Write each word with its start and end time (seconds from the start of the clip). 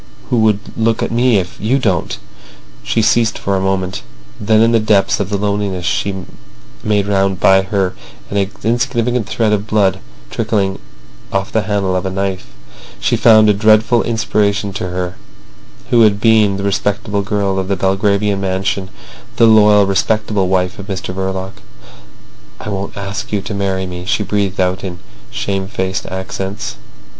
Who 0.31 0.37
would 0.39 0.59
look 0.75 1.03
at 1.03 1.11
me 1.11 1.37
if 1.37 1.59
you 1.61 1.77
don't!" 1.77 2.17
She 2.81 3.03
ceased 3.03 3.37
for 3.37 3.55
a 3.55 3.61
moment; 3.61 4.01
then 4.39 4.61
in 4.61 4.71
the 4.71 4.79
depths 4.79 5.19
of 5.19 5.29
the 5.29 5.37
loneliness 5.37 6.03
made 6.83 7.05
round 7.05 7.37
her 7.43 7.89
by 8.31 8.35
an 8.35 8.49
insignificant 8.63 9.27
thread 9.29 9.53
of 9.53 9.67
blood 9.67 9.99
trickling 10.31 10.79
off 11.31 11.51
the 11.51 11.61
handle 11.61 11.95
of 11.95 12.07
a 12.07 12.09
knife, 12.09 12.47
she 12.99 13.15
found 13.15 13.47
a 13.47 13.53
dreadful 13.53 14.01
inspiration 14.01 14.73
to 14.73 14.87
her—who 14.89 16.01
had 16.01 16.19
been 16.19 16.57
the 16.57 16.63
respectable 16.63 17.21
girl 17.21 17.59
of 17.59 17.67
the 17.67 17.75
Belgravian 17.75 18.41
mansion, 18.41 18.89
the 19.35 19.45
loyal, 19.45 19.85
respectable 19.85 20.47
wife 20.47 20.79
of 20.79 20.87
Mr 20.87 21.13
Verloc. 21.13 21.61
"I 22.59 22.69
won't 22.69 22.97
ask 22.97 23.31
you 23.31 23.43
to 23.43 23.53
marry 23.53 23.85
me," 23.85 24.05
she 24.05 24.23
breathed 24.23 24.59
out 24.59 24.83
in 24.83 24.97
shame 25.29 25.67
faced 25.67 26.07
accents. 26.07 26.77